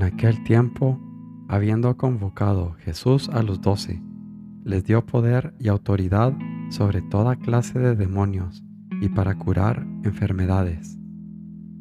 En 0.00 0.06
aquel 0.06 0.42
tiempo, 0.44 0.98
habiendo 1.46 1.94
convocado 1.98 2.72
Jesús 2.78 3.28
a 3.28 3.42
los 3.42 3.60
doce, 3.60 4.02
les 4.64 4.82
dio 4.82 5.04
poder 5.04 5.54
y 5.58 5.68
autoridad 5.68 6.32
sobre 6.70 7.02
toda 7.02 7.36
clase 7.36 7.78
de 7.78 7.94
demonios 7.94 8.64
y 9.02 9.10
para 9.10 9.36
curar 9.36 9.86
enfermedades. 10.02 10.98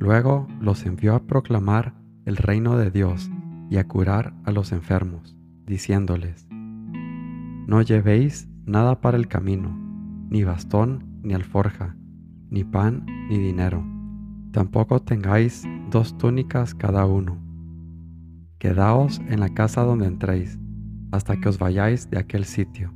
Luego 0.00 0.48
los 0.60 0.86
envió 0.86 1.14
a 1.14 1.22
proclamar 1.22 1.94
el 2.24 2.36
reino 2.36 2.76
de 2.76 2.90
Dios 2.90 3.30
y 3.70 3.76
a 3.76 3.86
curar 3.86 4.34
a 4.42 4.50
los 4.50 4.72
enfermos, 4.72 5.36
diciéndoles, 5.64 6.48
No 6.50 7.80
llevéis 7.80 8.48
nada 8.66 9.00
para 9.00 9.18
el 9.18 9.28
camino, 9.28 9.70
ni 10.28 10.42
bastón, 10.42 11.20
ni 11.22 11.32
alforja, 11.32 11.94
ni 12.50 12.64
pan, 12.64 13.06
ni 13.28 13.38
dinero. 13.38 13.86
Tampoco 14.50 15.00
tengáis 15.00 15.62
dos 15.92 16.18
túnicas 16.18 16.74
cada 16.74 17.06
uno. 17.06 17.49
Quedaos 18.60 19.22
en 19.26 19.40
la 19.40 19.48
casa 19.48 19.80
donde 19.84 20.06
entréis, 20.06 20.58
hasta 21.12 21.40
que 21.40 21.48
os 21.48 21.58
vayáis 21.58 22.10
de 22.10 22.18
aquel 22.18 22.44
sitio. 22.44 22.92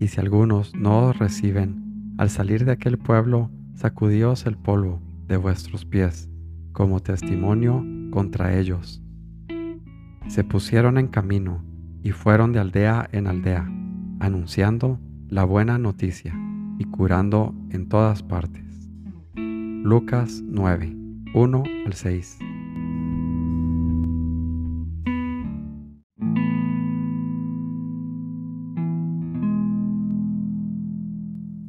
Y 0.00 0.08
si 0.08 0.20
algunos 0.20 0.74
no 0.74 1.06
os 1.06 1.16
reciben, 1.16 2.14
al 2.18 2.30
salir 2.30 2.64
de 2.64 2.72
aquel 2.72 2.98
pueblo, 2.98 3.48
sacudíos 3.74 4.44
el 4.44 4.58
polvo 4.58 5.00
de 5.28 5.36
vuestros 5.36 5.84
pies 5.84 6.28
como 6.72 6.98
testimonio 6.98 7.86
contra 8.10 8.58
ellos. 8.58 9.00
Se 10.26 10.42
pusieron 10.42 10.98
en 10.98 11.06
camino 11.06 11.64
y 12.02 12.10
fueron 12.10 12.52
de 12.52 12.58
aldea 12.58 13.08
en 13.12 13.28
aldea, 13.28 13.70
anunciando 14.18 14.98
la 15.28 15.44
buena 15.44 15.78
noticia 15.78 16.36
y 16.76 16.84
curando 16.86 17.54
en 17.70 17.88
todas 17.88 18.24
partes. 18.24 18.90
Lucas 19.36 20.42
9, 20.44 20.96
1 21.34 21.62
al 21.86 21.92
6. 21.92 22.38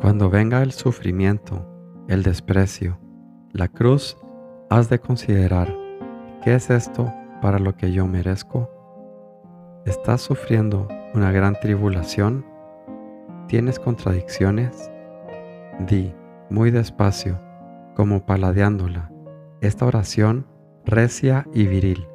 Cuando 0.00 0.30
venga 0.30 0.62
el 0.62 0.72
sufrimiento, 0.72 1.66
el 2.08 2.22
desprecio, 2.22 2.98
la 3.52 3.68
cruz, 3.68 4.16
has 4.70 4.88
de 4.88 4.98
considerar, 4.98 5.76
¿qué 6.42 6.54
es 6.54 6.70
esto 6.70 7.12
para 7.42 7.58
lo 7.58 7.76
que 7.76 7.92
yo 7.92 8.06
merezco? 8.06 8.70
¿Estás 9.84 10.22
sufriendo 10.22 10.88
una 11.12 11.32
gran 11.32 11.54
tribulación? 11.60 12.46
¿Tienes 13.46 13.78
contradicciones? 13.78 14.90
Di, 15.80 16.14
muy 16.48 16.70
despacio, 16.70 17.38
como 17.94 18.24
paladeándola, 18.24 19.12
esta 19.60 19.84
oración 19.84 20.46
recia 20.86 21.46
y 21.52 21.66
viril. 21.66 22.06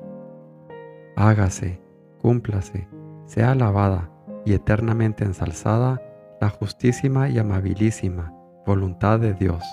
Hágase, 1.16 1.80
cúmplase, 2.20 2.88
sea 3.26 3.52
alabada 3.52 4.10
y 4.44 4.54
eternamente 4.54 5.24
ensalzada 5.24 6.02
la 6.42 6.50
justísima 6.50 7.30
y 7.30 7.40
amabilísima 7.40 8.34
voluntad 8.66 9.20
de 9.20 9.34
Dios 9.34 9.64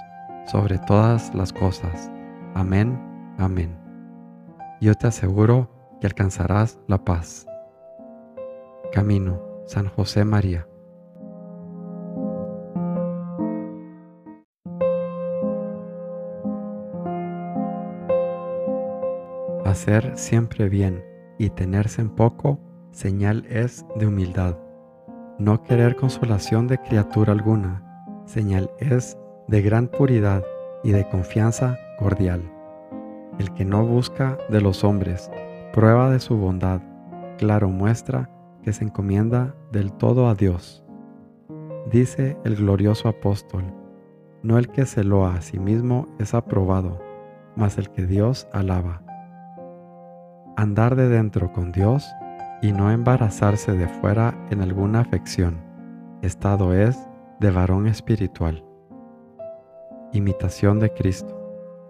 sobre 0.46 0.78
todas 0.78 1.34
las 1.34 1.52
cosas. 1.52 2.10
Amén, 2.54 3.00
amén. 3.38 3.76
Yo 4.80 4.94
te 4.94 5.06
aseguro 5.06 5.70
que 6.00 6.06
alcanzarás 6.06 6.78
la 6.88 6.98
paz. 7.04 7.46
Camino, 8.92 9.40
San 9.66 9.88
José 9.88 10.24
María. 10.24 10.66
Hacer 19.64 20.18
siempre 20.18 20.68
bien 20.68 21.02
y 21.38 21.48
tenerse 21.48 22.02
en 22.02 22.10
poco 22.10 22.60
señal 22.90 23.46
es 23.48 23.86
de 23.96 24.06
humildad. 24.06 24.61
No 25.42 25.60
querer 25.64 25.96
consolación 25.96 26.68
de 26.68 26.78
criatura 26.78 27.32
alguna, 27.32 27.82
señal 28.26 28.70
es 28.78 29.18
de 29.48 29.60
gran 29.60 29.88
puridad 29.88 30.44
y 30.84 30.92
de 30.92 31.08
confianza 31.08 31.80
cordial. 31.98 32.42
El 33.40 33.52
que 33.52 33.64
no 33.64 33.84
busca 33.84 34.38
de 34.50 34.60
los 34.60 34.84
hombres 34.84 35.32
prueba 35.72 36.12
de 36.12 36.20
su 36.20 36.36
bondad, 36.36 36.80
claro 37.38 37.70
muestra 37.70 38.30
que 38.62 38.72
se 38.72 38.84
encomienda 38.84 39.52
del 39.72 39.92
todo 39.92 40.28
a 40.28 40.36
Dios. 40.36 40.84
Dice 41.90 42.36
el 42.44 42.54
glorioso 42.54 43.08
apóstol, 43.08 43.64
no 44.44 44.58
el 44.58 44.68
que 44.68 44.86
se 44.86 45.02
loa 45.02 45.34
a 45.34 45.42
sí 45.42 45.58
mismo 45.58 46.06
es 46.20 46.34
aprobado, 46.34 47.00
mas 47.56 47.78
el 47.78 47.90
que 47.90 48.06
Dios 48.06 48.46
alaba. 48.52 49.02
Andar 50.56 50.94
de 50.94 51.08
dentro 51.08 51.52
con 51.52 51.72
Dios 51.72 52.06
y 52.62 52.70
no 52.72 52.92
embarazarse 52.92 53.72
de 53.72 53.88
fuera 53.88 54.34
en 54.50 54.62
alguna 54.62 55.00
afección. 55.00 55.60
Estado 56.22 56.72
es 56.72 56.96
de 57.40 57.50
varón 57.50 57.88
espiritual. 57.88 58.64
Imitación 60.12 60.78
de 60.78 60.94
Cristo. 60.94 61.38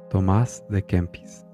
Tomás 0.08 0.64
de 0.70 0.82
Kempis. 0.82 1.46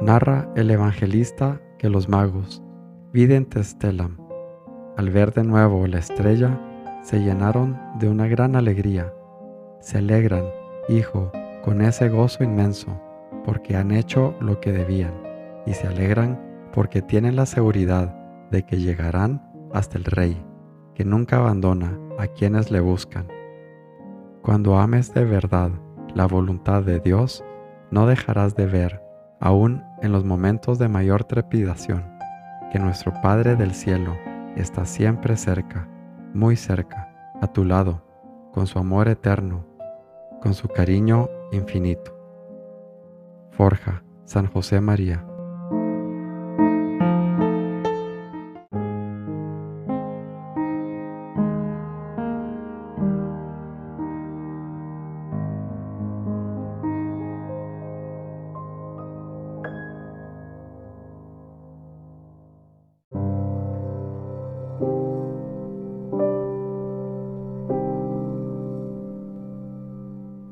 Narra 0.00 0.50
el 0.54 0.70
evangelista 0.70 1.60
que 1.78 1.88
los 1.88 2.08
magos, 2.08 2.62
videntes 3.12 3.68
Estelam, 3.68 4.18
al 4.96 5.10
ver 5.10 5.32
de 5.32 5.44
nuevo 5.44 5.86
la 5.86 5.98
estrella, 5.98 6.60
se 7.02 7.20
llenaron 7.20 7.78
de 7.98 8.08
una 8.08 8.26
gran 8.26 8.54
alegría 8.54 9.12
se 9.84 9.98
alegran, 9.98 10.46
hijo, 10.88 11.30
con 11.62 11.82
ese 11.82 12.08
gozo 12.08 12.42
inmenso, 12.42 12.98
porque 13.44 13.76
han 13.76 13.90
hecho 13.90 14.34
lo 14.40 14.58
que 14.58 14.72
debían, 14.72 15.12
y 15.66 15.74
se 15.74 15.86
alegran 15.86 16.40
porque 16.72 17.02
tienen 17.02 17.36
la 17.36 17.44
seguridad 17.44 18.16
de 18.50 18.62
que 18.62 18.78
llegarán 18.78 19.46
hasta 19.74 19.98
el 19.98 20.04
Rey, 20.04 20.42
que 20.94 21.04
nunca 21.04 21.36
abandona 21.36 21.98
a 22.18 22.26
quienes 22.28 22.70
le 22.70 22.80
buscan. 22.80 23.28
Cuando 24.40 24.78
ames 24.78 25.12
de 25.12 25.26
verdad 25.26 25.70
la 26.14 26.26
voluntad 26.26 26.82
de 26.82 26.98
Dios, 27.00 27.44
no 27.90 28.06
dejarás 28.06 28.56
de 28.56 28.64
ver, 28.64 29.02
aun 29.38 29.84
en 30.00 30.12
los 30.12 30.24
momentos 30.24 30.78
de 30.78 30.88
mayor 30.88 31.24
trepidación, 31.24 32.10
que 32.72 32.78
nuestro 32.78 33.12
Padre 33.22 33.54
del 33.54 33.74
cielo 33.74 34.16
está 34.56 34.86
siempre 34.86 35.36
cerca, 35.36 35.86
muy 36.32 36.56
cerca, 36.56 37.34
a 37.42 37.48
tu 37.48 37.66
lado, 37.66 38.02
con 38.50 38.66
su 38.66 38.78
amor 38.78 39.08
eterno 39.08 39.73
con 40.44 40.52
su 40.52 40.68
cariño 40.68 41.30
infinito. 41.52 42.14
Forja, 43.52 44.04
San 44.26 44.46
José 44.46 44.78
María. 44.78 45.26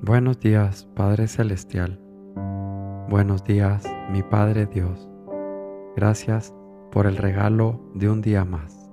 Buenos 0.05 0.41
días, 0.41 0.89
Padre 0.97 1.29
Celestial. 1.29 2.01
Buenos 3.09 3.45
días, 3.45 3.85
mi 4.11 4.25
Padre 4.25 4.67
Dios. 4.67 5.09
Gracias 5.95 6.53
por 6.91 7.07
el 7.07 7.17
regalo 7.17 7.81
de 7.95 8.11
un 8.11 8.21
día 8.21 8.45
más. 8.45 8.91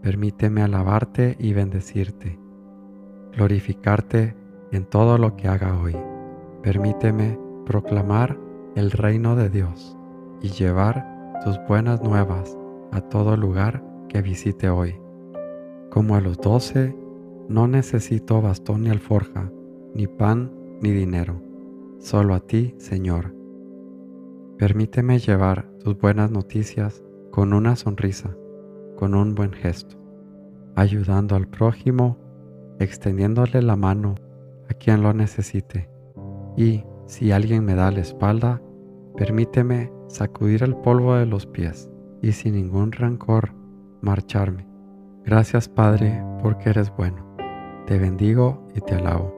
Permíteme 0.00 0.62
alabarte 0.62 1.36
y 1.38 1.52
bendecirte, 1.52 2.40
glorificarte 3.36 4.34
en 4.72 4.86
todo 4.86 5.18
lo 5.18 5.36
que 5.36 5.48
haga 5.48 5.78
hoy. 5.78 5.94
Permíteme 6.62 7.38
proclamar 7.66 8.38
el 8.74 8.90
reino 8.90 9.36
de 9.36 9.50
Dios 9.50 9.98
y 10.40 10.48
llevar 10.48 11.34
tus 11.44 11.60
buenas 11.68 12.02
nuevas 12.02 12.56
a 12.90 13.02
todo 13.02 13.36
lugar 13.36 13.84
que 14.08 14.22
visite 14.22 14.70
hoy. 14.70 14.98
Como 15.90 16.16
a 16.16 16.22
los 16.22 16.38
doce, 16.38 16.96
no 17.50 17.68
necesito 17.68 18.40
bastón 18.40 18.84
ni 18.84 18.88
alforja, 18.88 19.52
ni 19.94 20.06
pan 20.06 20.52
ni 20.80 20.90
dinero, 20.90 21.40
solo 21.98 22.34
a 22.34 22.40
ti, 22.40 22.74
Señor. 22.78 23.34
Permíteme 24.58 25.18
llevar 25.18 25.68
tus 25.84 25.98
buenas 25.98 26.30
noticias 26.30 27.02
con 27.30 27.52
una 27.52 27.76
sonrisa, 27.76 28.36
con 28.96 29.14
un 29.14 29.34
buen 29.34 29.52
gesto, 29.52 29.96
ayudando 30.74 31.36
al 31.36 31.46
prójimo, 31.46 32.18
extendiéndole 32.80 33.62
la 33.62 33.76
mano 33.76 34.16
a 34.68 34.74
quien 34.74 35.02
lo 35.02 35.12
necesite. 35.12 35.88
Y 36.56 36.84
si 37.06 37.32
alguien 37.32 37.64
me 37.64 37.74
da 37.74 37.90
la 37.90 38.00
espalda, 38.00 38.60
permíteme 39.16 39.92
sacudir 40.08 40.62
el 40.62 40.76
polvo 40.76 41.14
de 41.14 41.26
los 41.26 41.46
pies 41.46 41.90
y 42.22 42.32
sin 42.32 42.54
ningún 42.54 42.92
rencor 42.92 43.54
marcharme. 44.00 44.66
Gracias 45.24 45.68
Padre 45.68 46.22
porque 46.42 46.70
eres 46.70 46.94
bueno. 46.96 47.26
Te 47.86 47.98
bendigo 47.98 48.66
y 48.74 48.80
te 48.80 48.94
alabo. 48.94 49.37